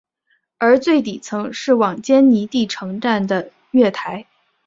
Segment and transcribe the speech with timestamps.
[0.57, 4.25] 而最底层是往坚尼地城站的月台。